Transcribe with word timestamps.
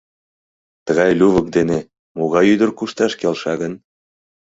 Тыгай 0.85 1.11
лювык 1.19 1.47
дене 1.57 1.79
могай 2.17 2.45
ӱдыр 2.53 2.69
кушташ 2.77 3.13
келша 3.19 3.53
гын? 3.61 3.73